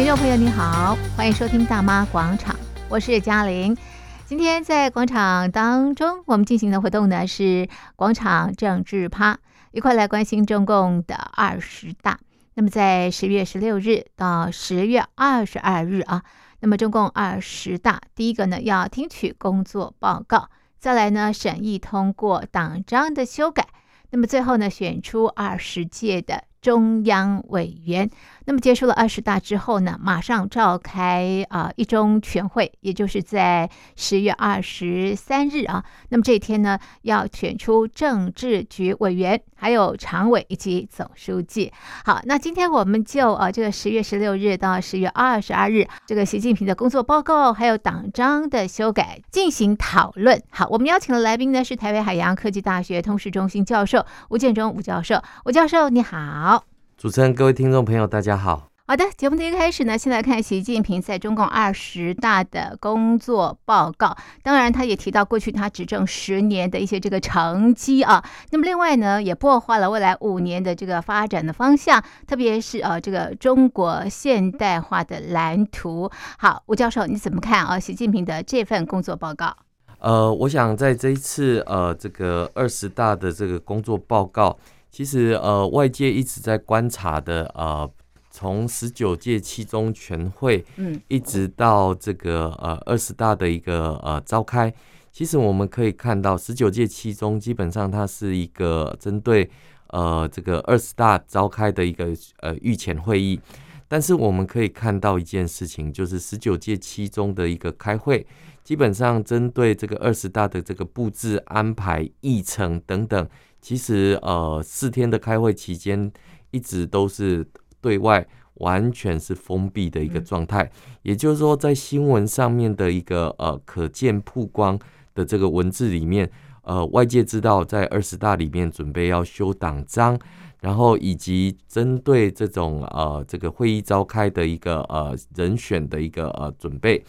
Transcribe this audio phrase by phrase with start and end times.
[0.00, 2.54] 听众朋友，你好，欢迎收听《大妈广场》，
[2.88, 3.76] 我是嘉玲。
[4.24, 9.38] 今天在广场当中，我们进行的活动呢是广场政治趴，
[9.72, 12.18] 一块来关心中共的二十大。
[12.54, 16.22] 那么在十月十六日到十月二十二日啊，
[16.60, 23.66] 那么中共二十大第一个呢要听取工作报告，再来呢审议通过党章的修改，
[24.08, 28.08] 那么最后呢选出二十届的中央委员。
[28.46, 35.84] 那么结束了二十大之后呢，马上召开啊、一中全会，也就是在十月二十三日啊。
[36.08, 41.72] 那么这一天呢，要选出政治局委员，还有常委以及总书记。
[42.04, 50.42] 好，那今天我们就啊这个十月十六日到十月二十二日，这个习近平的工作报告还有党章的修改进行讨论。
[50.50, 55.22] 好，我们邀请的来宾呢是台北海洋科技大学通识中心教授吴建中吴教授。
[55.44, 56.69] 吴教授你好。
[57.00, 58.68] 主持人，各位听众朋友，大家好。
[58.86, 64.14] 好的，节目的一开始呢，先来看习近平在中共二十大的工作报告。
[64.42, 68.22] 当然，他也提到过去他执政十年的一些这个成绩啊。
[68.50, 76.10] 那么，另外呢，也擘画了未来五年的这个发展的方向，特别是呃这个中国现代化的蓝图。
[76.36, 77.80] 好，吴教授，你怎么看啊？
[77.80, 79.56] 习近平的这份工作报告？
[80.00, 84.58] 呃，我想在这一次呃这个二十大的这个工作报告。
[84.90, 87.88] 其实，呃，外界一直在观察的，呃，
[88.28, 94.72] 从十九届七中全会，嗯，一直到这个呃二十大的一个呃召开，
[95.12, 99.48] 其实我们可以看到，十九届七中基本上它是一个针对
[99.90, 102.08] 呃这个二十大召开的一个
[102.40, 103.40] 呃预前会议，
[103.86, 108.26] 但是我们可以看到一件事情，就是十九届七中的一个开会，
[108.64, 113.28] 基本上针对这个二十大的这个布置安排、议程等等。
[113.60, 116.10] 其实，呃，四天的开会期间，
[116.50, 117.46] 一直都是
[117.80, 120.70] 对外完全是封闭的一个状态。
[121.02, 124.78] 也就是说，在新闻上面的一个呃可见曝光
[125.14, 126.30] 的这个文字里面，
[126.62, 130.18] 呃，外界知道在二十大里面准备要修党章，
[130.60, 137.04] 然后以及针对这种呃这个会议召开的一个呃人选的一个呃准备。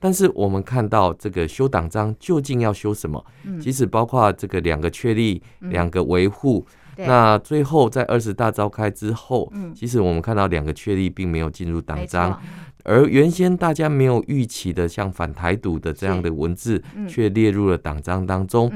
[0.00, 3.24] 但是我们看到这个修党章究竟要修什么？
[3.60, 6.66] 其实包括这个两个确立、两个维护。
[6.96, 12.40] 那最后在二十大召开之后，其实我们看到两个确立并没有进入党章，
[12.82, 18.72] 而原先大家没有预期的像反台独的这样的文字，却列入了党章当中。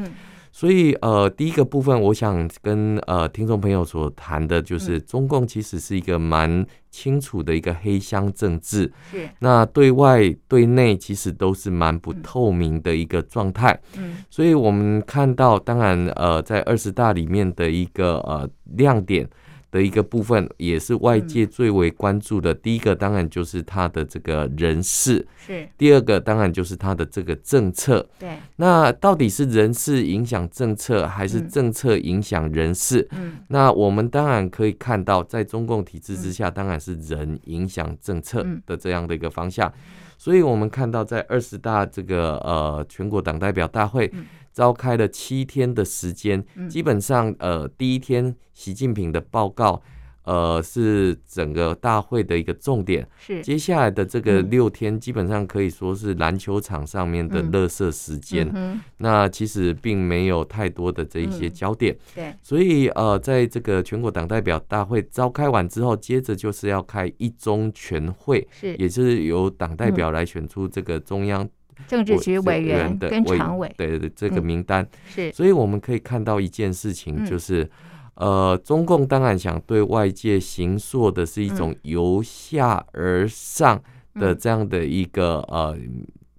[0.53, 8.93] 所以，呃，第一个部分，我想跟呃听众朋友所谈的，就是中共其实是一个蛮清楚的一个黑箱政治。
[9.11, 9.27] 是。
[9.41, 13.81] 那对外对内其实都是蛮不透明的一个状态。
[13.97, 14.19] 嗯。
[14.29, 19.27] 所以我们看到，当然，呃，在二十大里面的一个呃亮点。
[19.73, 22.55] 的一个部分也是外界最为关注的。
[22.55, 25.67] 第一个当然就是他的这个人事，是。
[25.79, 28.07] 第二个当然就是他的这个政策。
[28.19, 28.37] 对。
[28.57, 33.09] 那到底是人事影响政策，还是政策影响人事？
[33.13, 33.39] 嗯。
[33.49, 39.73] 那我们当然可以看到，在中共体制之下，当然是人影响政策的这样的一个方向。
[40.19, 44.13] 所以我们看到，在二十大这个呃全国党代表大会。
[44.53, 49.83] 召开了七天的时间，基本上，呃，第一天习近平的报告，
[50.25, 53.09] 呃，是整个大会的一个重点。
[53.19, 58.49] 是接下来的这个六天，基本上可以说是篮球场上面的热射时间。
[58.55, 58.79] 嗯。
[58.99, 61.97] 那其实并没有太多的这一些焦点。
[62.15, 62.33] 对。
[62.43, 71.49] 所以，呃，在这个全国党代表大会召开完之后，接着就是要开一中全会，是，也就是由党代表来选出这个中央。
[71.89, 74.87] 政治局委员跟常委，对对，这个名单。
[75.07, 77.69] 是，所以我们可以看到一件事情，就是，
[78.15, 83.83] 呃，中共当然想对外界行塑的是一种由下而上
[84.15, 85.77] 的这样的一个呃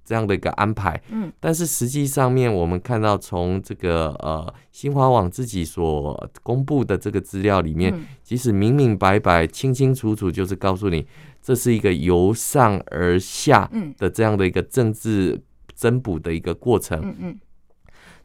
[0.05, 7.93] 这样的一个安排，嗯，但是实际上面我们看到从这个呃新华网自己所公布的这个资料里面，
[8.23, 11.05] 其实明明白白、清清楚楚，就是告诉你。
[11.43, 15.39] 这是一个由上而下的这样的一个政治
[15.75, 16.99] 增补的一个过程。
[17.03, 17.39] 嗯嗯。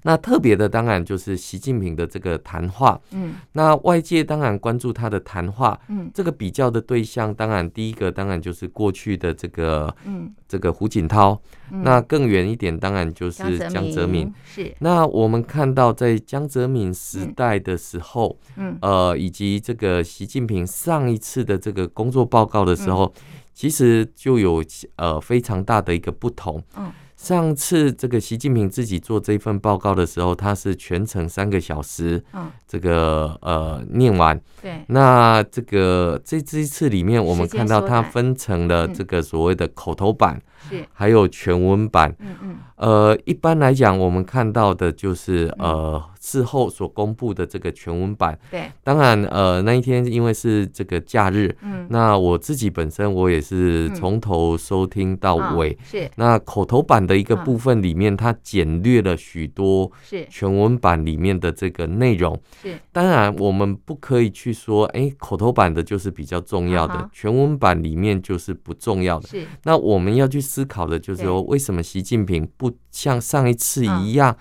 [0.08, 2.98] 那特别的当然就是习近平的这个谈话。
[3.10, 3.34] 嗯。
[3.52, 5.78] 那外界当然关注他的谈话。
[5.88, 6.10] 嗯。
[6.14, 11.38] 这个比较的对象，当然第一个当然就是过去的这个，嗯，这个胡锦涛。
[11.70, 14.32] 那更远一点，当然就是江泽民。
[14.46, 14.74] 是。
[14.78, 23.12] 那我们看到在江泽民时代的时候，嗯，呃，以及这个习近平上一次的这个工作报告的时候，
[23.52, 24.64] 其实就有
[24.96, 26.64] 呃非常大的一个不同。
[26.78, 26.90] 嗯。
[27.18, 34.40] 上次这个习近平自己做这份报告的时候，他是全程三个小时，嗯，这个呃念完。
[34.62, 34.84] 对。
[34.86, 42.14] 那这个这这一次里面，我们看到他分成了这个所谓的口头版，是，还有全文版。
[42.18, 42.56] 嗯嗯。
[42.76, 46.02] 呃，一般来讲，我们看到的就是呃。
[46.20, 56.10] 事后所公布的这个全文版，对，当然，呃，那一天因为是这个假日，嗯，那我自己本身我也是从头收听到尾，是。
[56.16, 62.76] 那口头版的一个部分里面，它简略了许多是全文版里面的这个内容，是。
[62.92, 69.28] 当然，我们不可以去说，哎、欸，口头版的就是比较重要的，啊、全文版里面就是不重要的。
[69.28, 69.46] 是。
[69.62, 74.34] 那我们要去思考的就是说，为什么习近平不像上一次一样？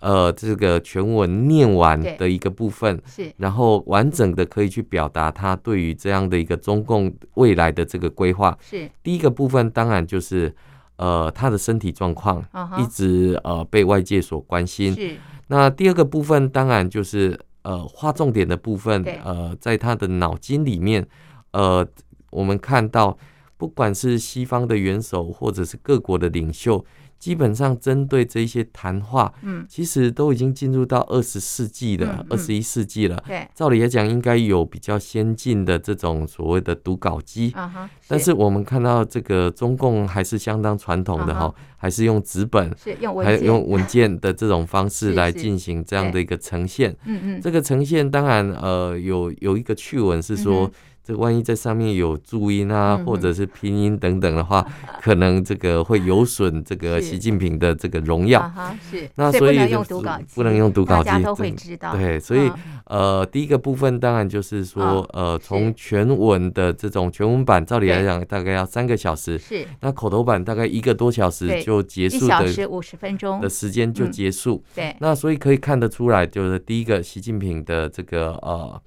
[0.00, 8.58] 呃，这个全文念完的一个部分，是，然后完整的可以去表达他对于这样的一个中共未来的这个规划。
[8.60, 10.52] 是，第一个部分当然就是，
[10.96, 12.44] 呃，他的身体状况
[12.80, 14.92] 一直呃被外界所关心。
[14.92, 15.14] 是，
[15.46, 21.06] 那第二个部分当然就是呃划重点的部分，呃，在他的脑筋里面，
[21.52, 21.86] 呃，
[22.30, 23.16] 我们看到
[23.62, 26.84] 不管是西方的元首或者是各国的领袖。
[27.22, 33.16] 基本上针对这些谈话，嗯，其实都已经进入到二十世纪了，二十一世纪了。
[33.24, 37.52] 对，照理来讲，应该有比较先进的这种所谓的读稿机。
[37.54, 37.90] 啊哈。
[38.08, 46.90] 但是我们看到这个中共还是相当传统的哈，还是用纸本，是用文，还用文件的这种方式 来进行这样的一个呈现。
[47.04, 47.40] 嗯嗯。
[47.40, 50.68] 这个呈现当然呃有有一个趣闻是说。
[51.04, 54.64] 这万一在上面有注音啊，或者是拼音等等的话，
[55.02, 58.40] 可能这个会有损这个习近平的这个荣耀。
[58.88, 61.92] 是，那所以不能用读稿机，不能用读稿机，大家都会知道。
[61.96, 62.48] 对，所以
[62.86, 69.36] 呃，第一个部分当然就是说，呃，从全文的这种全文版，照理来讲大概要三个小时。
[69.36, 74.62] 是，那口头版大概一个多小时就结束的，一小时五十分钟的时间就结束。
[74.72, 78.80] 对，那所以可以看得出来，就是第一个习近平的这个呃。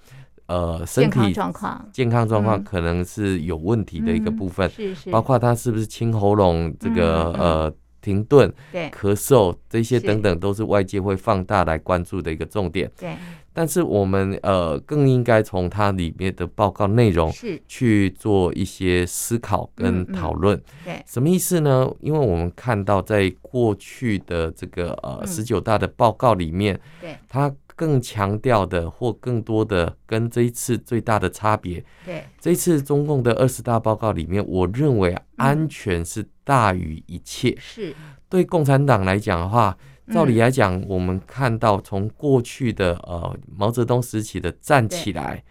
[0.48, 8.54] 呃，身体状况、健康状况可能是有问题的一个部分，是是，包括他是不是清喉咙，这个呃停顿、
[8.92, 12.92] 咳嗽这些等等，都是外界会放大来关注的一个重点。
[12.96, 13.16] 对，
[13.54, 17.34] 但是我们呃更应该从它里面的报告内容
[17.68, 20.62] 去做一些思考跟讨论。
[20.84, 21.92] 对，什么意思呢？
[22.02, 27.52] 因为我们看到在过去的这个呃十九大的报告里面，对，他。
[27.76, 37.56] 更强调的或更多的跟这一次最大的差别，对，这一次中共的二十大报告里面，我认为安全是大于一切。
[37.60, 37.94] 是。
[38.28, 39.78] 对共产党来讲的话，
[40.12, 45.44] 照理来讲，我们看到从过去的呃毛泽东时期的站起来，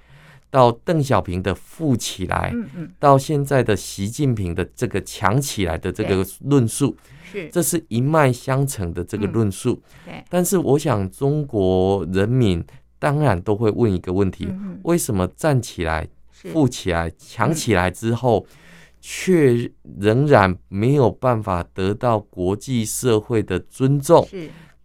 [0.55, 2.55] 到邓小平的富起来，
[3.01, 6.97] 到现在的习近平的这个强起来的这个论述。
[7.25, 7.49] 是。
[7.49, 9.83] 这是一脉相承的这个论述，
[10.31, 12.65] 但是我想中国人民
[13.01, 14.47] 当然都会问一个问题：
[14.85, 18.47] 为什么站起来、富起来、强起来之后，
[19.01, 19.69] 却
[19.99, 24.25] 仍然没有办法得到国际社会的尊重？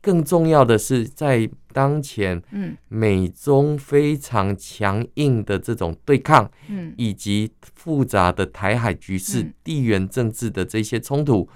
[0.02, 2.42] 更重要的是，在当前
[2.88, 6.50] 美中非常强硬的这种对抗，
[6.98, 11.48] 以及复杂的台海局势、地缘政治的这些冲突。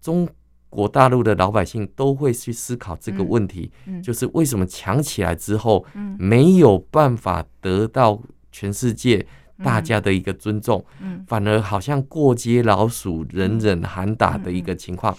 [0.00, 0.28] 中
[0.68, 3.70] 国大陆的老百姓都会去思考这个问题，
[4.02, 5.84] 就是为什么强起来之后，
[6.18, 8.20] 没有办法得到
[8.52, 9.26] 全世界
[9.64, 10.84] 大家的一个尊重，
[11.26, 15.16] 反而好像过街老鼠，人人喊打的一个情况。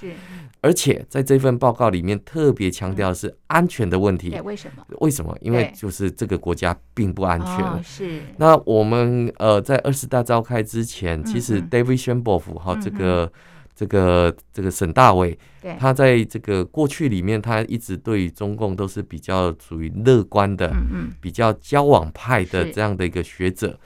[0.62, 4.30] 而且在这份报告里面特别强调是安全的问题。
[4.44, 4.84] 为什么？
[5.00, 5.38] 为什么？
[5.42, 7.84] 因为就是这个国家并不安全。
[7.84, 8.22] 是。
[8.38, 13.32] 那我们呃，在二十大召开之前，其实 David Shambaugh 哈这个。
[13.80, 15.38] 这个这个沈大伟，
[15.78, 20.76] 他在这个过去里面，他一直对于中共都是比较属于乐观的，
[21.22, 23.80] 比较交往派的这样的一个学者。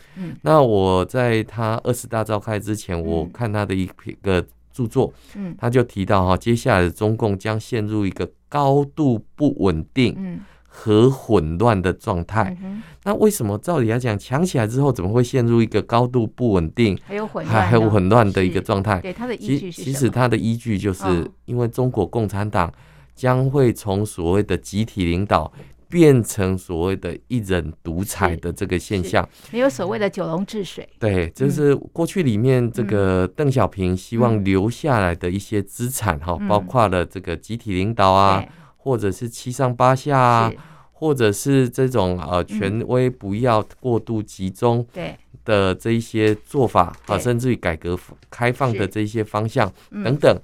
[0.43, 3.85] 那我在他二十大召开之前，我看他的一
[4.21, 4.41] 个
[4.73, 5.55] 著作，嗯。
[5.57, 10.41] 他就提到哈，接下来的中共将陷入一个高度不稳定。
[10.73, 12.57] 和混乱的状态，
[13.03, 18.97] 那为什么照理来讲，强起来之后怎么会陷入一个高度不稳定，还有混还还有混乱的一个状态？
[19.01, 19.83] 对，它的依据是？
[19.83, 22.71] 其实它的依据就是因为中国共产党
[23.13, 25.51] 将会从所谓的集体领导
[25.91, 30.89] 变成所谓的一人独裁的这个现象，没有所谓的九龙治水。
[30.97, 38.43] 对，就是过去里面这个邓小平希望留下来的一些资产哈，包括了这个集体领导啊。
[38.83, 40.51] 或者是七上八下啊，
[40.91, 45.15] 或者是这种呃权威不要过度集中对。
[45.45, 47.95] 的这一些做法啊，甚至于改革
[48.31, 49.71] 开放的这一些方向
[50.03, 50.35] 等等，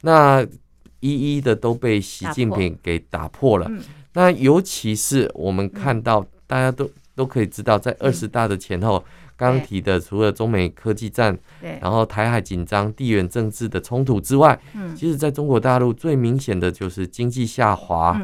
[0.00, 0.42] 那
[1.00, 3.70] 一一的都被习近平给打破了。
[4.14, 9.02] 那尤其是我们看到，大家都都可以知道，在二十大的前后，
[9.36, 11.38] 刚刚提的除了中美科技战，
[11.80, 14.58] 然后台海紧张、地缘政治的冲突之外，
[14.96, 18.20] 其实在中国大陆最明显的就是经济下滑，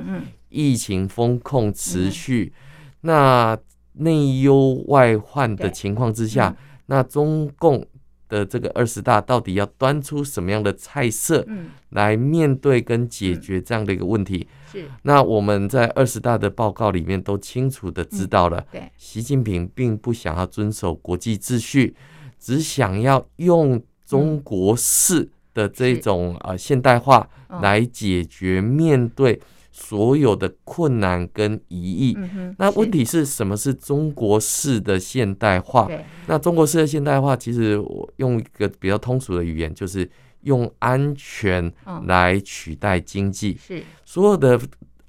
[0.48, 2.52] 疫情风控持续，
[3.00, 3.58] 那
[3.94, 6.54] 内忧外患的情况之下，
[6.86, 7.86] 那中共。
[8.28, 11.46] 的这个二十大到底要端出什么样的菜色，
[11.90, 14.46] 来面对跟解决这样的一个问题？
[14.70, 14.84] 是。
[15.02, 21.96] 那我们在二十大的报告里面都清楚的知道了，对，习近平并不想要遵守国际秩序，
[22.38, 27.28] 只想要用中国式的这种呃现代化
[27.62, 29.40] 来解决面对。
[29.80, 32.18] 所有的困难跟疑义，
[32.58, 35.88] 那问题是什么是中国式的现代化？
[36.26, 40.08] 那中国式的现代化，其实我用一个比较通俗的语言，就是
[40.40, 41.72] 用安全
[42.06, 43.56] 来取代经济。
[43.56, 44.60] 是所有的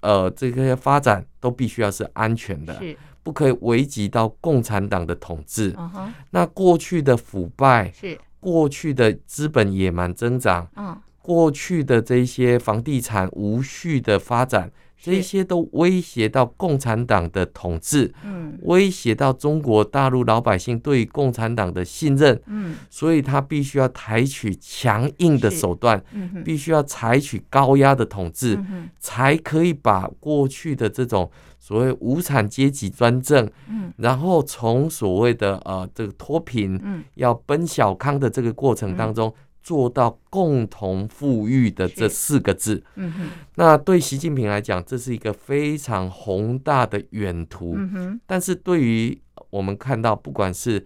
[0.02, 2.80] 呃这个发展都必须要是安全的，
[3.24, 5.76] 不可以危及到共产党的统治。
[6.30, 10.70] 那过去的腐败，是过去的资本野蛮增长。
[11.22, 14.72] 过去的这些房地产无序的发展，
[15.02, 18.58] 这些都威胁到共产党的统治，嗯。
[18.64, 22.76] 威胁到中国大陆老百姓对共产党的信任，嗯。
[22.90, 28.60] 所以他必须要采取强硬的手段，嗯必须要采取高压的统治，
[29.00, 33.94] 才可以把过去的这种所谓无产阶级专政，嗯。
[33.98, 37.04] 然后从所谓的呃这个脱贫，嗯。
[37.16, 39.34] 要奔小康的这个过程当中。
[39.70, 48.22] 做到共同富裕的这四个字，嗯哼，那对习近平来讲，这是一个非常宏大的远图，嗯哼。
[48.26, 49.22] 但是对于
[49.52, 50.84] 我们看到，不管是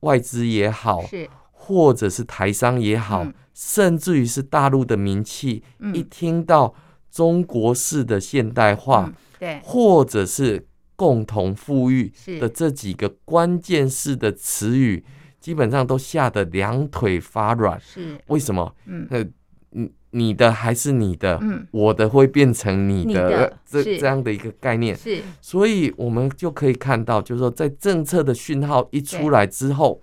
[0.00, 1.26] 外资也好，是。
[1.50, 5.62] 或者是台商也好，甚至于是大陆的民企，
[5.94, 6.74] 一听到
[7.10, 10.66] 中国式的现代化，对，或者是
[10.96, 15.02] 共同富裕的这几个关键式的词语。
[15.48, 18.20] 基本上都吓得两腿发软，是。
[18.26, 18.70] 为什么？
[18.84, 19.24] 嗯，那
[19.70, 29.98] 你你的还是你的，嗯，我的会变成你的，你的这这样的一个概念，是，所以我们就可以看到，就是说，在政策的讯号一出来之后，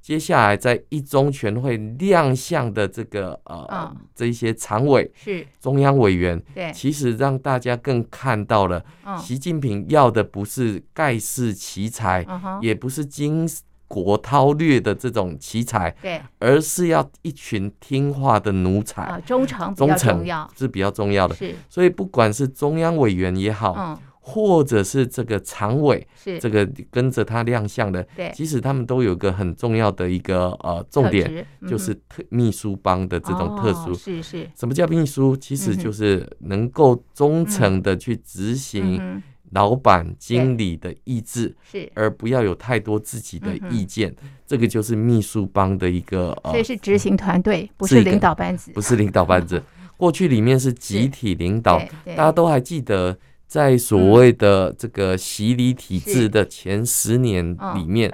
[0.00, 5.46] 接下来在一中全会亮相的这个呃、哦、这一些常委是。
[5.60, 8.82] 中央委员，对，其实让大家更看到了，
[9.18, 13.46] 习近平要的不是盖世奇才，哦、也不是经。
[13.88, 20.24] 国韬略的这种奇才，对，而是要一群听话的奴才，啊，忠诚忠诚
[20.56, 21.34] 是比较重要的。
[21.34, 26.38] 是，所以不管是中央委员也好，嗯，或者是这个常委，是。
[26.40, 33.94] 这个跟着他亮相的，对，其实他们都有个很重要的一个呃重点，就是特秘书帮的这种特殊。
[33.94, 35.36] 是是，什么叫秘书？
[35.36, 39.22] 其实就是能够忠诚的去执行。
[39.50, 44.14] 老板、经理的意志是，而不要有太多自己的意见。
[44.46, 49.62] 这个就是秘书帮的一个，所以是执行团队，不是领导班子，不是领导班子。
[49.96, 58.12] 过去里面是集体领导，大家都还记得，在所谓的这个洗礼体制的前十年里面，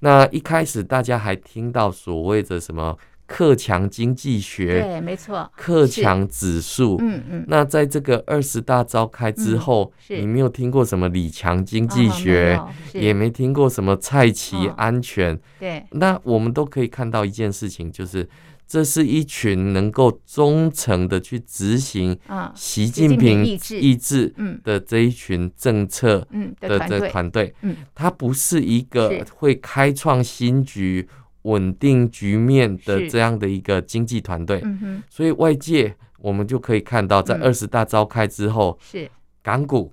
[0.00, 2.96] 那一开始大家还听到所谓的什么？
[3.26, 5.50] 克强经济学，对，没错。
[5.56, 7.44] 克强指数，嗯嗯。
[7.48, 12.60] 那在这个二十大召开之后，你没有听过什么李强经济学，
[12.92, 15.82] 也没听过什么蔡奇安全，对。
[15.92, 18.28] 那我们都可以看到一件事情，就是
[18.66, 22.18] 这是一群能够忠诚的去执行
[22.54, 24.34] 习近平意志。
[24.62, 26.26] 的这一群政策
[26.60, 31.08] 的这个团队，嗯，他不是一个会开创新局。
[31.42, 34.62] 稳定局面的这样的一个经济团队，
[35.08, 39.10] 所以外界我们就可以看到，在二十大召开之后，是。
[39.42, 39.92] 港股、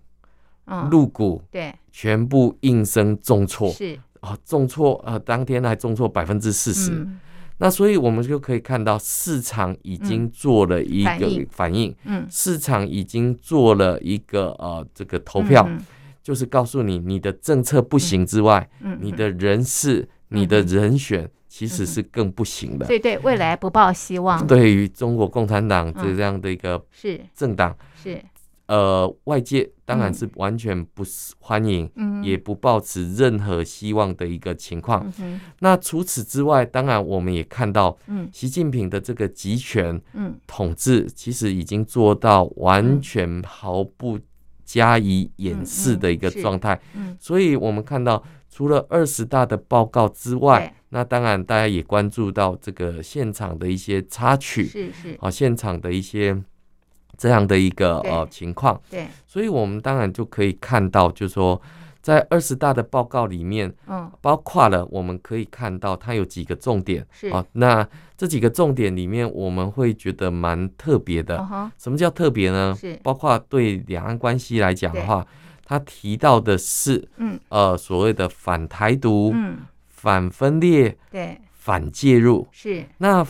[0.92, 1.74] 陆股对。
[1.92, 4.00] 全部应声重挫，是。
[4.20, 7.08] 啊，重挫呃，当天还重挫百分之四十。
[7.58, 15.68] 那所以我们就可以看到，市场已经做了一个反应，嗯，市场已经做了一个呃这个投票，
[16.22, 18.70] 就是告诉你，你的政策不行之外，
[19.02, 21.30] 你的人事、你的人选。
[21.50, 24.46] 其实是更不行的，所以对未来不抱希望。
[24.48, 27.20] 对于中国共产党这样的一个是。
[27.36, 28.24] 政党是。
[28.68, 31.04] 呃外界当然是完全不
[31.40, 35.12] 欢迎，嗯也不抱持任何希望的一个情况。
[35.62, 38.30] 那除此之外，当然我们也看到，嗯。
[38.32, 40.40] 习近平的这个集权嗯。
[40.46, 44.20] 统治其实已经做到完全毫不
[44.70, 46.80] 加以掩饰的一个状态。
[46.94, 56.40] 嗯，所以我们看到，除了二十大的报告之外，那当然大家也关注到这个现场的一些插曲，是是，啊，现场的一些
[57.18, 58.80] 这样的一个呃情况。
[58.92, 61.60] 对，所以我们当然就可以看到，就是说。
[62.02, 67.28] 在二十大的报告里面，嗯，包括了我们可以看到它有几个重点，是。
[67.30, 67.88] 啊，那
[68.18, 71.38] 这几个重点里面，我们会觉得蛮特别的。
[71.38, 72.76] Uh-huh, 什么叫特别呢？
[72.80, 72.98] 是。
[73.04, 75.26] 包括对两岸关系来讲的话，
[75.66, 82.86] 他提到的是，嗯，呃，所谓的反台独，嗯，反分裂，对，反介入，是。
[82.98, 83.26] 那。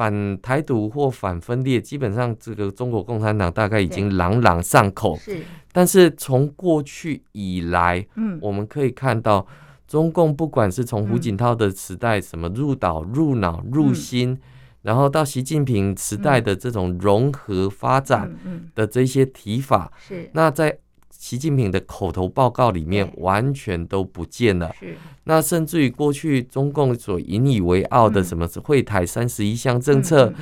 [0.00, 5.14] 反台独或反分裂，基本上这个中国共产党大概已经朗朗上口。
[5.18, 5.42] 是，
[5.72, 9.46] 但是从过去以来，嗯，我们可以看到，
[9.86, 14.38] 中共不管是从胡锦涛的时代，什么入岛、入脑、入心，
[14.80, 18.34] 然后到习近平时代的这种融合发展
[18.74, 20.78] 的这些提法，是，那在。
[21.20, 24.74] 习近平的口头报告里面完全都不见了。
[24.80, 30.32] 是，那甚至于过去中共所引以为傲的什么是惠台三十一项政策，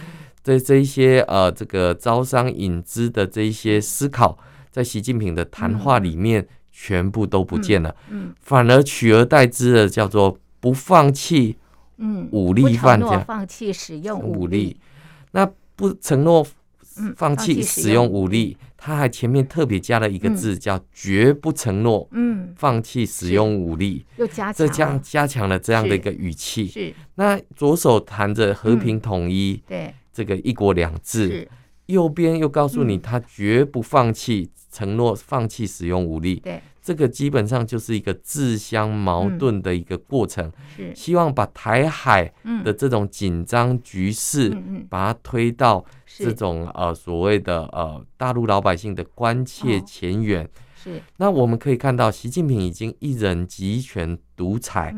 [0.44, 4.38] 这这一些呃这个招商引资的这一些思考，
[4.70, 7.92] 在习近平的谈话里面全部都不见了。
[8.11, 11.56] 嗯，反而取而代之的叫做不放弃，
[11.97, 14.78] 嗯，武力犯，放弃使用武力。
[15.32, 16.47] 那不承诺。
[17.17, 22.09] 放弃使用武力，他还前面特别加了一个字，叫“绝不承诺”。
[22.12, 26.67] 嗯，放弃使用武力，又加这样加强了这样的一个语气。
[26.67, 31.49] 是，那左手谈着和平统一，对这个一国两制，
[31.87, 36.37] 右边又告诉你他绝不放弃承诺，放弃使用武力。
[36.37, 36.61] 对。
[36.88, 40.90] 这个基本上就是一个自相矛盾的一个过程，是。
[40.95, 42.33] 希望把台海
[42.64, 44.49] 的这种紧张局势，
[44.88, 45.85] 把它推到
[46.16, 50.49] 这种呃所谓的呃大陆老百姓的关切前缘。
[50.83, 54.97] 是，那我们可以看到，习近平已经一人集权独裁。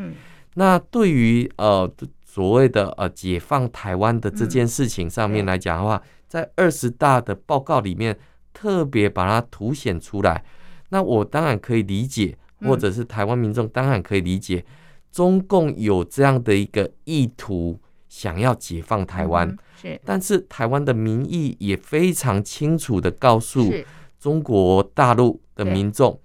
[0.55, 1.93] 那对于呃
[2.25, 8.17] 所谓的呃解放台湾的这件事情上面来讲的话，在二十大的报告里面
[8.53, 10.45] 特别把它凸显出来。
[10.91, 14.65] 那我当然可以理解，或者是台湾民众当然可以理解，
[15.11, 19.57] 中共有这样的一个意图，想要解放台湾。
[19.81, 23.73] 是，但是台湾的民意也非常清楚的告诉
[24.19, 26.21] 中国大陆的民众，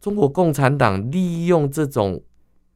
[0.00, 2.20] 中国共产党利用这种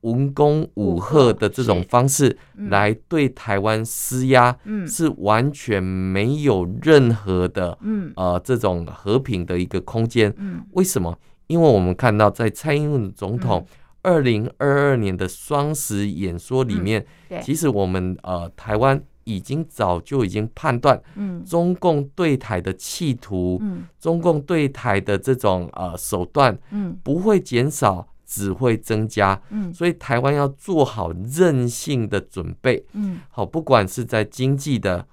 [0.02, 7.76] 文攻武吓的这种方式来对台湾施压，是完全没有任何的
[8.14, 10.34] 呃这种和平的一个空间。
[10.72, 11.18] 为什么？
[11.50, 13.66] 因为我们看到，在蔡英文总统
[14.02, 17.04] 二零二二年的双十演说里面，
[17.42, 21.44] 其实我们呃台湾已经早就已经判断，嗯。
[21.44, 23.82] 中共对台的企图，嗯。
[23.98, 26.96] 中共对台的这种呃手段，嗯。
[27.02, 29.42] 不会减少，只会增加。
[29.50, 29.74] 嗯。
[29.74, 32.86] 所以台湾要做好韧性的准备。
[32.92, 33.18] 嗯。
[33.28, 35.04] 好，不管是在经济的、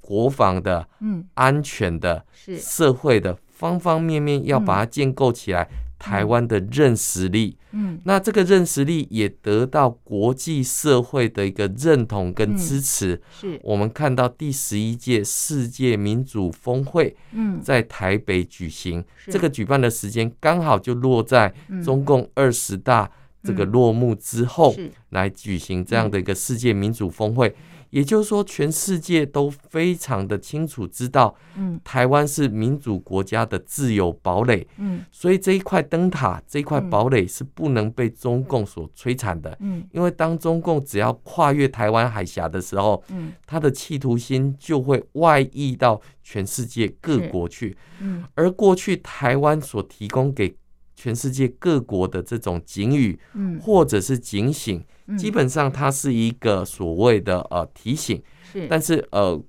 [0.00, 1.24] 国防的、嗯。
[1.34, 2.24] 安全的、
[2.60, 3.36] 社会的。
[3.60, 5.68] 方方面面要把它建构起来，
[5.98, 13.20] 台湾的认识力，嗯，那这个认识力也得到国际社会的一个认同跟支持。
[13.38, 21.52] 是，我们看到第十一届世界民主峰会，嗯，在台北举行，这个举办的时间刚好就落在
[21.84, 23.10] 中共二十大
[23.42, 24.74] 这个落幕之后，
[25.10, 27.54] 来举行这样的一个世界民主峰会。
[27.90, 50.56] 也就是说，全世界都非常的清楚知道，嗯，台湾是民主国家的自由堡垒，嗯，所以这一块灯塔，这一块堡垒是不能被中共所摧残的，嗯，因为当中共只要跨越台湾海峡的时候，嗯，他的企图心就会外溢到全世界各国去，嗯，而过去台湾所提供给
[50.94, 54.84] 全世界各国的这种警语，嗯，或者是警醒。
[55.16, 59.42] 基本上，它是一个所谓的呃提醒，是，但是呃，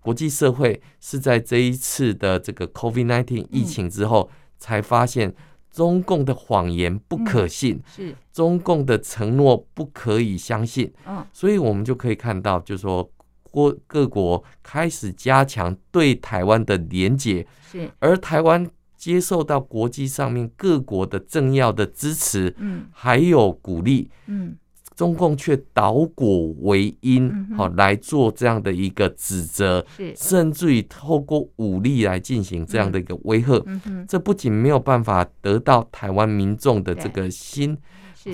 [0.00, 5.34] 国际社会是在这一次的这个 COVID-19 疫情之后，才发现
[5.70, 13.10] 中共的谎言不可信，是，中共的承诺不可以相信，嗯，所以我们就可以看到，就是说，
[13.50, 24.56] 国各国开始加强对台湾的连结，是，而台湾接受到国际上面各国的政要的支持，嗯，还有鼓励，嗯。
[25.02, 29.84] 中共却倒果为因，好来做这样的一个指责，
[30.14, 33.60] 甚至于透过武力来进行这样的一个威吓。
[34.06, 37.76] 这不仅没有办法得到台湾民众的这个心，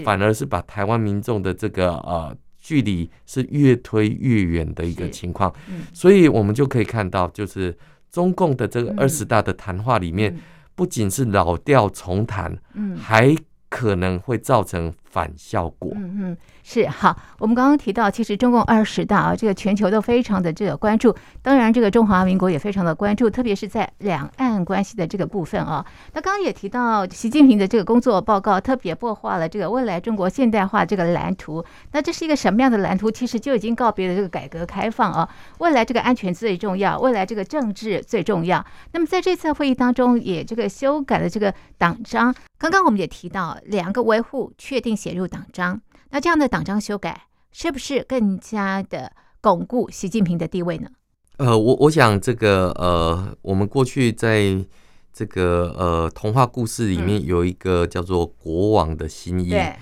[0.05, 5.51] 反而是把台湾民众的这个呃距离是越推越远的一个情况。
[5.95, 7.75] 所以，我们就可以看到，就是
[8.11, 10.39] 中共的这个二十大的谈话里面，
[10.75, 13.35] 不仅是老调重弹，嗯，还
[13.71, 15.93] 可能会造成反效果。
[15.95, 16.37] 嗯嗯。
[16.71, 25.83] 是好，我们刚刚提到，其实中共二十大啊，这个全球都非常的这个关注，当然这个中华民国也非常的关注，特别是在两岸关系的这个部分啊。
[26.13, 31.65] 那刚刚也提到习近平的这个工作报告，特别擘画了这个未来中国现代化这个蓝图。
[31.93, 33.11] 那这是一个什么样的蓝图？
[33.11, 35.27] 其实就已经告别了这个改革开放啊，
[35.61, 38.63] 未来这个安全最重要，未来这个政治最重要。
[38.93, 42.35] 那么在这次会议当中，也这个修改了这个党章。
[42.59, 45.81] 刚刚我们也提到两个维护确定写入党章。
[46.11, 50.89] 那这样的党章修改，是不是更加的巩固习近平的地位呢？
[51.37, 54.65] 呃，我我想这个呃，我们过去在
[55.13, 59.53] 这个呃童话故事里面有一个叫做国王的新衣。
[59.55, 59.75] 嗯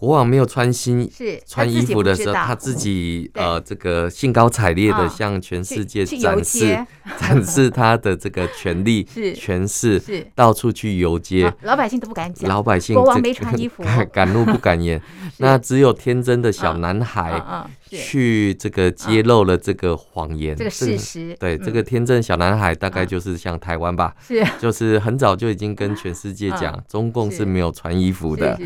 [0.00, 6.86] 国王没有穿新是穿衣服的时候，他自己呃，这个兴高采烈的向全世界展示
[7.20, 10.02] 展示他的这个权力 权势，
[10.34, 14.98] 到处去游街，老百姓都不敢讲，老百姓国王没穿衣服， 敢怒不敢言。
[15.36, 17.68] 那只有天真的小男孩。
[17.98, 21.36] 去这个揭露了这个谎言，这个事实。
[21.38, 28.58] 对，这个天真小男孩大概就是像台湾吧，是，就是很早就已经跟全世界讲，中共是没有穿衣服的。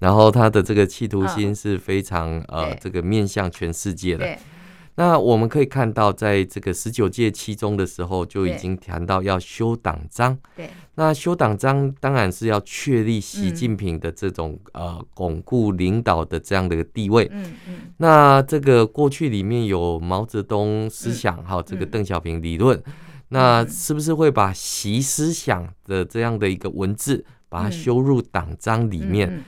[0.00, 4.36] 然后他的这个企图心是非常呃，这个面向全世界的。
[4.94, 10.38] 那我们可以看到，在这个十九届七中的时候，就已经谈到要修党章。
[10.54, 17.26] 对，那修党章当然是要确立习近平的这种呃巩固领导的这样的一个地位。
[17.32, 17.74] 嗯嗯。
[17.96, 22.78] 那这个过去里面有毛泽东思想，还有这个邓小平理论，
[23.28, 29.42] 那是不是会把习思想的这样的一个文字，把它修入党章里面？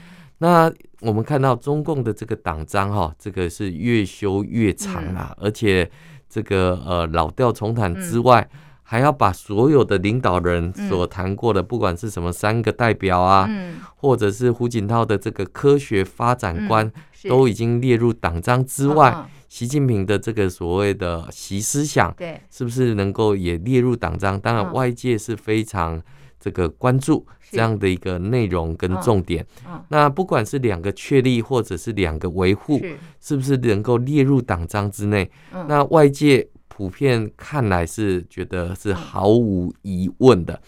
[0.44, 5.90] 那我们看到中共的这个党章哈，这个是越修越长啊，而且
[6.28, 8.46] 这个呃老调重弹之外，
[8.82, 13.48] 还要把所有的领导人所谈过的，不管是什么三个代表啊，
[13.96, 16.92] 或者是胡锦涛的这个科学发展观，
[17.26, 19.26] 都已经列入党章之外。
[19.48, 24.38] 习近平的这个所谓的习思想，对，是不是能够也列入党章？
[24.38, 26.02] 当然，外界是非常。
[26.40, 29.46] 这个关注这样的一个内容跟重点，
[29.88, 32.80] 那不管是两个确立或者是两个维护，
[33.20, 35.30] 是不是能够列入党章之内？
[35.68, 40.60] 那外界普遍看来是觉得是毫无疑问的。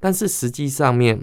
[0.00, 1.16] 但是实际上面，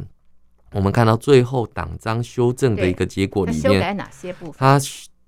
[0.72, 4.54] 我们看到最后党章修正的一个结果里面，修改哪些部分？
[4.58, 4.80] 他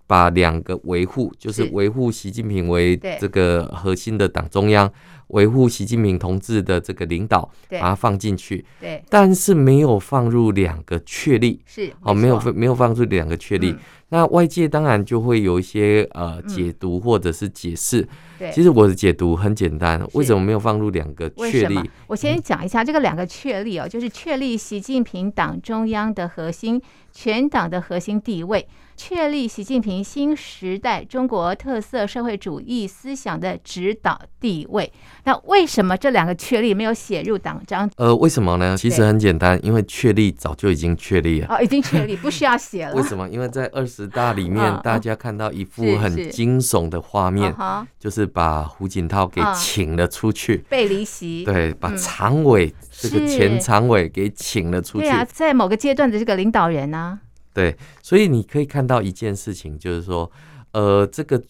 [0.08, 4.92] 把两个维护，就是维护习近平为这个核心的党中央。
[5.32, 13.76] 维护习近平同志的这个领导，把它放进去，对，但是没有放入两个确立，是哦，没有没有放入两个确立，
[14.10, 18.08] 那外界当然就会有一些呃解读或者是解释。
[18.38, 21.80] 对，其实我的解读很简单，为什么没有放入两个确立？
[22.08, 28.68] 我先讲一下这个两个确立哦，就是确立习近平党中央的核心、全党的核心地位。
[28.98, 34.92] 确立习近平新时代中国特色社会主义思想的指导地位。
[35.24, 37.90] 那为什么这两个确立没有写入党章？
[37.98, 38.76] 呃，为什么呢？
[38.78, 41.48] 其实很简单，因为确立早就已经确立了。
[41.50, 42.94] 哦，已经确立，不需要写了。
[43.00, 43.30] 为什么？
[43.30, 47.54] 因为在二十大里面， 大家看到一幅很惊悚的画面，
[48.00, 51.44] 就是把胡锦涛给请了出去，被离席。
[51.44, 55.06] 对，把常委这个前常委给请了出去。
[55.06, 57.20] 对啊，在某个阶段的这个领导人呢？
[57.54, 60.32] 对，所以你可以看到一件事情，就是说，
[60.72, 61.42] 呃，这个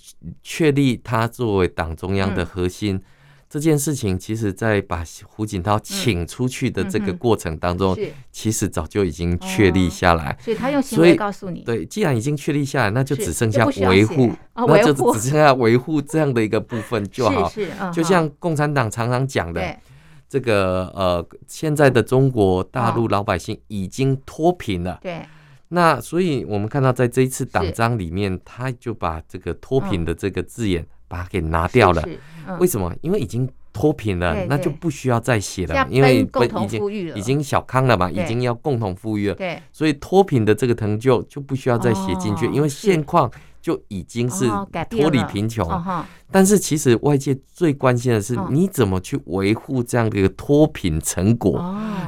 [0.42, 3.02] 确立他作为党中央的核心、嗯、
[3.52, 10.32] 这件事情，其实在把胡锦涛请出去的这个过程当中，嗯嗯、其实早就已经确立下来。
[10.32, 17.50] 哦、所以他用行为告诉你，对，既然已经确立下来，那就只剩下维护，哦、那就只剩下维护这样的一个部分就好。
[17.50, 19.78] 是是嗯、就像共产党常常讲的，
[20.30, 24.98] 这个呃，现在的中国大陆老百姓已经脱贫了。
[25.02, 25.26] 对。
[25.74, 32.02] 那所以，我们看到在这一次党章里面，他就把这个脱贫的这个字眼把它给拿掉了。
[32.60, 32.96] 为什么？
[33.02, 36.28] 因为已经脱贫了，那就不需要再写了，因为
[36.62, 39.36] 已经已经小康了嘛，已经要共同富裕了。
[39.36, 43.30] 对，所以脱贫的这个成就就不需要再写进去，因为现况
[43.62, 44.46] 就已经是
[44.90, 45.70] 脱离贫穷。
[46.32, 51.64] 但是其实外界最关心的是，你怎么去维护这样的一个脱贫成果？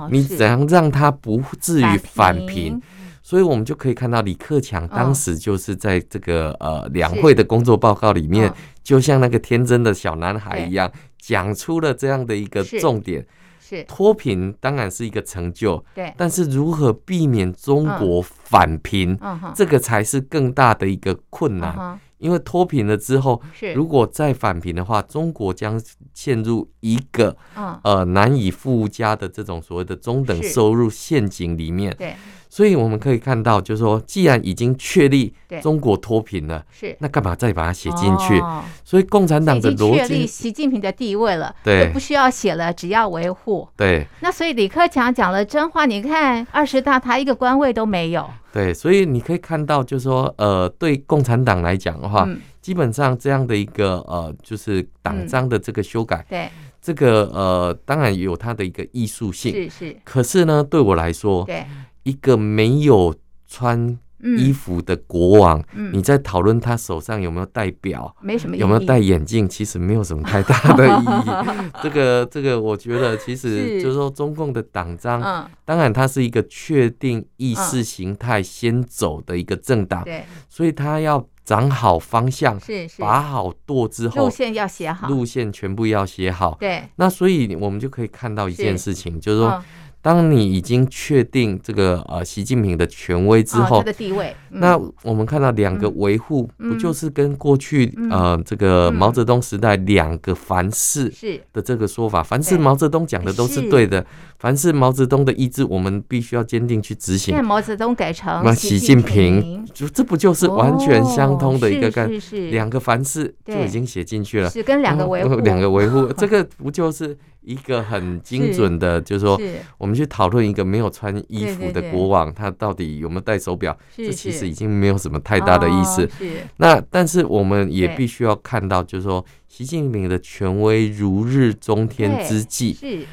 [0.10, 2.82] 你怎样让它不至于返贫？
[3.26, 13.26] 所以，我们就可以看到李克强当时就是在这个呃两会的工作报告里面，就像那个天真的小男孩一样，讲出了这样的一个重点：
[13.62, 13.82] 是。
[13.86, 19.18] 脱贫当然是一个成就，对，但是如何避免中国反贫，
[19.56, 21.98] 这个才是更大的一个困难。
[22.24, 23.74] 因为脱贫了之后，是。
[23.74, 25.80] 如果再返贫的话，中国将
[26.14, 31.94] 陷入一个、嗯、呃难以附加的这种所谓的中等收入陷阱里面。
[31.98, 32.16] 对，
[32.50, 36.96] 所以我们可以看到，就是说，既然已经确立中国脱贫了，是。
[37.00, 38.40] 那干嘛再把它写进去？
[38.40, 43.68] 哦、所以共产党的逻辑，确立习近平的地位了，对，不需要写了，只要维护。
[43.76, 48.30] 对，那所以李克强讲了真话，你看二十大他一个官位都没有。
[48.54, 59.98] 对，所以你可以看到，就是说，呃，对共产党来讲的话，嗯、基本上这样的一个呃，就是党章的这个修改，嗯、对，这个呃，当然有它的一个艺术性，是是。
[60.04, 61.66] 可是呢，对我来说，对，
[62.04, 63.16] 一个没有
[63.48, 63.98] 穿
[64.38, 71.72] 衣服的国王，嗯、你在讨论他手上有没有戴表，没什么，有没有戴眼镜，其实没有什么太大的意义。
[71.82, 86.56] 这 个这个，我觉得其实就是说，中共的党章，嗯、当然它是一个确定意识形态先走的一个政党，对，所以他要掌好方向，是是，把好舵之后，路线要写好，路线全部要写好。
[86.60, 89.50] 对，那所以我们就可以看到一件事情，就是说。
[89.50, 89.64] 嗯
[90.04, 101.10] 当你已经确定这个呃习近平的权威之后，他的地位，那我们看到两个维护，不就是跟过去呃这个毛泽东时代两个凡是。
[101.54, 104.06] 的这个说法，凡是毛泽东讲的都是对的，
[104.40, 107.34] 凡是毛泽东的意志，我们必须要坚定去执行。
[107.34, 112.52] 现在毛泽东改成习近平，就这不就是完全相通的一个概念？
[112.52, 117.18] 两个凡是就已经写进去了，是跟两个维护， 两个维护，这个不就是？
[117.44, 119.40] 一个很精准的，就是说，
[119.78, 123.78] 我们去讨论一个没有穿衣服的国王，他到底有没有戴手表？
[123.96, 126.10] 这其实已经没有什么太大的意思。
[126.58, 133.06] 那但是我们也必须要看到，就是说，习近平的权威如日中天之际，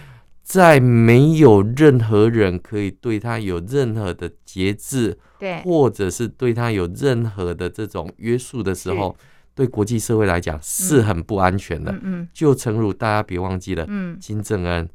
[0.43, 5.19] 在没有任何人可以对他有任何的节制，
[5.65, 9.17] 或者是对他有任何的这种约束的时候。
[9.61, 11.95] 对国际社会来讲是很不安全的，
[12.33, 13.87] 就诚如大家别忘记了，
[14.19, 14.89] 金正恩，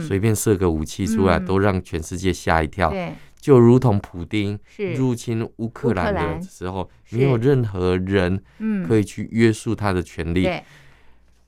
[0.00, 2.94] 随便射个武器出来都让全世界吓一跳，
[3.40, 4.56] 就如同普丁
[4.96, 8.40] 入侵乌克兰的时候，没有任何人
[8.86, 10.48] 可以去约束他的权利。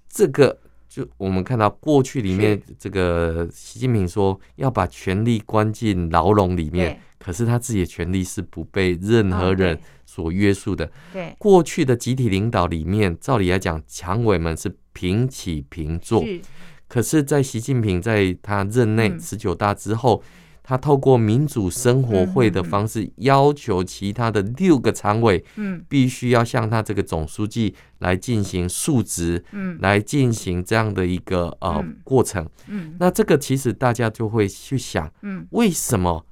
[0.09, 0.59] 这个
[0.97, 10.91] 就我们看到过去里面，这个习近平说要把权力关进牢笼里面，可是他自己的权力是不被任何人所约束的。
[11.13, 16.25] 对，过去的集体领导里面，照理来讲，常委们是平起平坐。
[16.25, 16.41] 是，
[16.89, 32.45] 可是，在习近平在他任内十九大之后，嗯、他透过民主生活会的方式，要求其他的六个常委，嗯，必须要向他这个总书记来进行述职，嗯，来进行这样的一个呃、嗯、过程。
[32.67, 36.27] 嗯，那这个其实大家就会去想，嗯，为什么？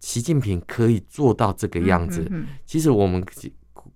[0.00, 2.28] 习近平可以做到这个样子，
[2.66, 3.24] 其实我们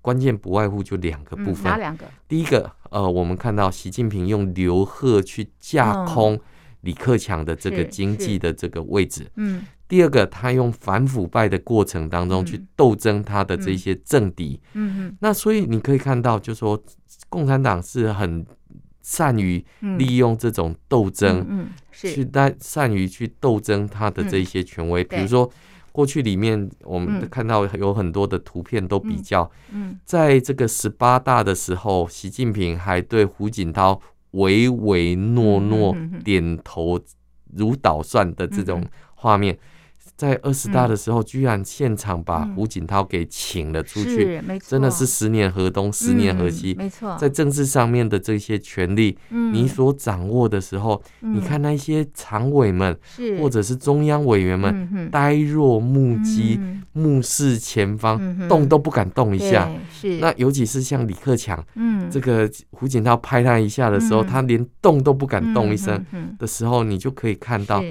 [0.01, 1.65] 关键不外乎就两个部分。
[1.65, 2.05] 哪两个？
[2.29, 6.41] 第一个，呃，我们看到习近平用刘鹤去架空
[6.83, 9.29] 李克强的这个经济的这个位置。
[9.35, 9.65] 嗯。
[9.89, 14.61] 第二个，他用反腐败的过程当中去斗争他的这些政敌。
[14.75, 15.17] 嗯嗯。
[15.21, 16.83] 那所以你可以看到，就是说
[17.29, 18.47] 共产党是很
[19.03, 19.63] 善于
[19.99, 25.51] 利用这种斗争，嗯，去但善于去斗争他的这些权威，比如说。
[25.95, 29.51] 过去里面，我们看到有很多的图片都比较，
[30.07, 34.01] 在这个十八大的时候，习近平还对胡锦涛
[34.33, 37.01] 唯唯诺诺、点头
[37.55, 39.59] 如捣蒜的这种画面。
[40.17, 46.75] 在二十大的时候，居然现场把胡锦涛给请了出去，真的是十年河东，十年河西。
[46.75, 52.97] 没错，在政治上面的这些权利，你所掌握的时候，你看那些常委们，
[53.41, 56.61] 或者是中央委员们，呆若木鸡，
[56.93, 59.69] 目视前方，动都不敢动一下。
[60.21, 61.65] 那尤其是像李克强，
[62.11, 66.05] 这个胡锦涛拍他一下的时候，他连动都不敢动一声
[66.39, 67.83] 的时候，你就可以看到。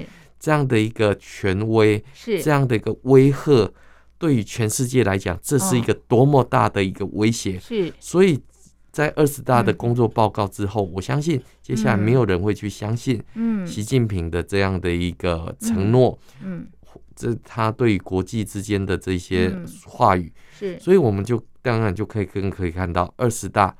[0.42, 2.42] 这样的一个权威，是。
[2.42, 3.72] 这样的一个威吓，
[4.18, 7.60] 对于全世界来讲，这是一个多么大的一个威胁。
[7.60, 8.42] 是，所以
[8.90, 16.66] 在二十大的工作报告之后，我相信接下来没有人会去相信，嗯，习近平的这样的一个承诺，嗯，
[17.14, 23.72] 这他对于国际之间的这些话语，是，所以我们就当然就可以更可以看到二十大。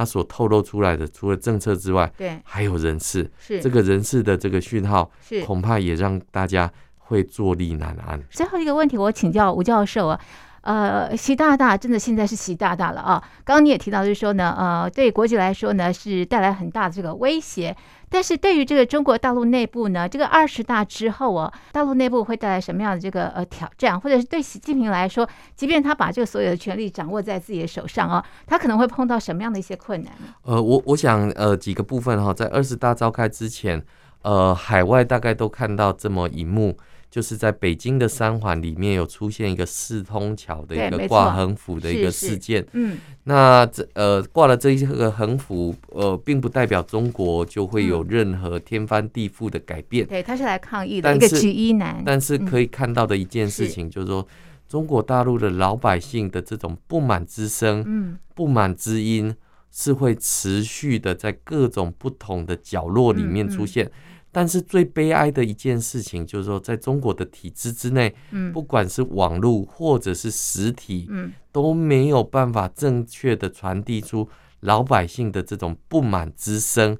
[0.00, 8.18] 他所透露出来的，除了政策之外，对，还有人事，是这个人事的这个讯号，是恐怕也让大家会坐立难安。
[8.30, 10.18] 最后一个问题，我请教吴教授啊，
[10.62, 13.22] 呃，习大大真的现在是习大大了啊？
[13.44, 17.74] 刚刚你也提到，就是说呢，呃，对国际来说呢，是带来很大的这个威胁。
[18.12, 30.12] 但是对于这个中国大陆内部呢，这个二十大之后哦，大陆内部会带来什么样的这个呃挑战，或者是对习近平来说，即便他把这个所有的权力掌握在自己的手上哦，他可能会碰到什么样的一些困难？
[30.42, 33.80] 呃，我我想呃几个部分哈，在二十大召开之前，
[34.22, 36.76] 呃，海外大概都看到这么一幕。
[37.10, 42.64] 就是在北京的三环里面有出现一个四通桥的一个挂横幅的一个事件。
[42.72, 50.06] 嗯，那这呃挂了这一个横幅，呃，并不代表中国就会有任何天翻地覆的改变。
[50.06, 52.00] 对，他是来抗议的一个举一男。
[52.06, 54.24] 但是可以看到的一件事情，就是说
[54.68, 59.34] 中国大陆的老百姓的这种不满之声，嗯，不满之音
[59.72, 63.90] 是会持续的在各种不同的角落里面出现。
[64.32, 68.14] 但是最悲哀的一件事情，就是说，在中国的体制之内，
[68.52, 71.08] 不管是网络或者是实体，
[71.50, 74.28] 都没有办法正确的传递出
[74.60, 76.96] 老百姓的这种不满之声。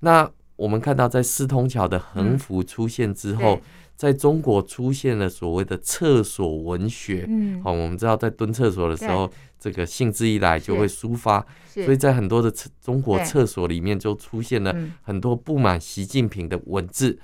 [0.00, 0.30] 那
[0.62, 3.60] 我们看到，在四通桥的横幅出现之后，
[3.96, 7.28] 在中国出现了所谓的厕所文学。
[7.64, 9.30] 好，我们知道在蹲厕所的时候。
[9.62, 17.16] 这个兴致一来就会抒发，所以在很多的厕中国厕所里面就出现了很多不满习近平的文字。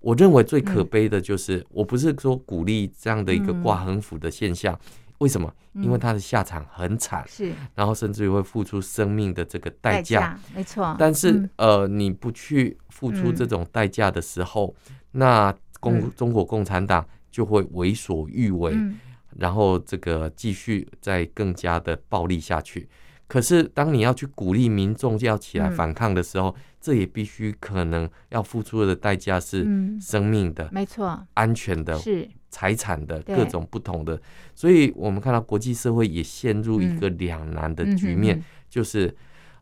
[0.00, 4.76] 我认为最可悲的就是，我不是说鼓励这样的一个挂横幅的现象，
[5.18, 5.52] 为什么？
[5.74, 10.94] 因为他的下场很惨，是，然后甚至于会付出生命的这个代价，没错。
[10.98, 14.74] 但是呃，你不去付出这种代价的时候，
[15.12, 18.76] 那共中国共产党就会为所欲为。
[19.36, 22.88] 然后这个继续再更加的暴力下去，
[23.26, 29.66] 可是当你要去鼓励民众要起来反抗的时候，这也必须可能要付出的代价是
[30.00, 34.20] 生命的，没错，安全的，是财产的各种不同的，
[34.54, 38.40] 所以我们看到国际社会也陷入一个两难的局面，
[38.70, 39.12] 就是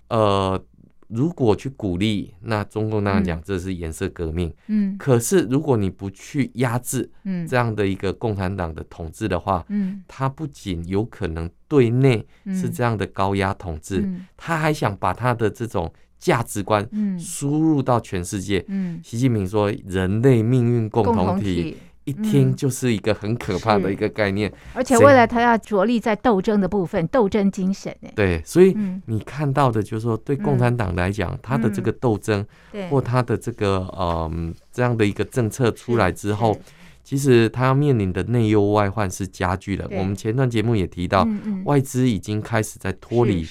[0.09, 0.63] 呃。
[1.09, 4.51] 如果去鼓励，那中共那样讲，这是颜色革命。
[4.69, 18.65] 嗯，可是如果你不去压制，嗯，这样的一个共产党的统治的话，嗯，他不仅有可能对内是这样的高压统治，他还想把他的这种价值观，嗯，输入到全世界。
[18.69, 21.77] 嗯，习近平说，人类命运共同体。
[22.05, 27.95] 一听就是一个很可怕的一个概念，而且未来他要着力在斗争的部分，斗争精神。
[28.17, 32.45] 对，所以你看到的就是说，对共产党来讲，他的这个斗争，
[32.91, 36.59] 或他的这个嗯这样的一个政策出来之后，
[37.05, 39.87] 其实他要面临的内忧外患是加剧了。
[39.93, 41.27] 我们前段节目也提到，
[41.65, 43.47] 外资已经开始在脱离。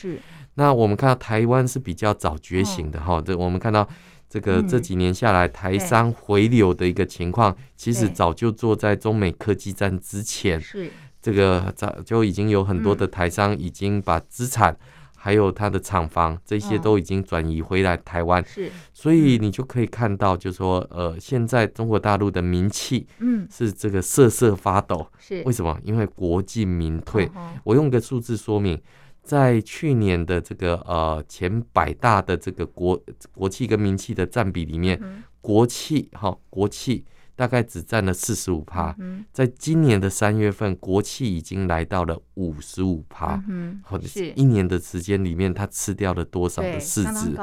[0.55, 3.87] 那我们看到台湾是比较早觉醒的哈，这我们看到。
[4.31, 10.89] 这个这几年下来，台商回流的一个情况，其实早就坐在中美科技战之前，是。
[11.21, 14.73] 这个早就已经有很多的台商已经把资产，
[15.17, 25.43] 还有他的厂房这些都已经转移回来台湾，是，所以你就可以看到，就是说，呃，现在中国大陆的名气，嗯，是这个瑟瑟发抖，是。
[25.45, 25.77] 为什么？
[25.83, 27.29] 因为国进民退，
[27.65, 28.81] 我用个数字说明。
[29.23, 32.99] 在去年的这个呃前百大的这个国
[33.33, 37.05] 国企跟民企的占比里面，嗯、国企哈国企
[37.35, 38.93] 大概只占了四十五趴。
[38.99, 43.41] 嗯、在今年的三月份，国企已经来到了五十五趴。
[43.47, 47.37] 嗯，或者是一年的时间里面，它吃掉了多少的市值？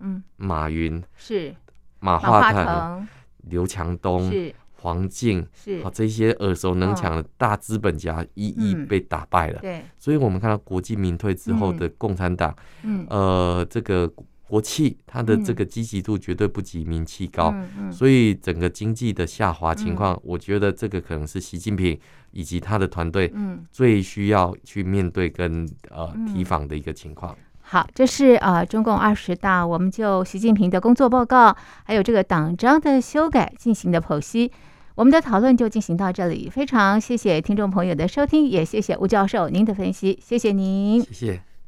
[0.00, 1.54] 嗯，马云是
[2.00, 3.08] 马化腾、
[3.48, 4.30] 刘强东。
[4.82, 5.80] 黄静是。
[5.82, 9.60] 好，这些耳熟能详的大资本家一一被打败了。
[9.60, 14.12] 对，所以我们看到国进民退之后的共产党，嗯，呃，这个
[14.48, 17.54] 国企它的这个积极度绝对不及民企高。
[17.92, 21.98] 所以整个经济的下滑情况，我觉得这个可能是习近平
[22.32, 23.32] 以及他的团队
[23.70, 27.36] 最需要去面对跟呃提防的一个情况。
[27.64, 34.50] 好，这是呃中共二十大，我们就习近平的工作报告，还有这个党章的修改进行的剖析。
[34.94, 41.51] 我们的讨论就进行到这里，非常谢谢听众朋友的收听，也谢谢吴教授您的分析，谢谢您，谢谢。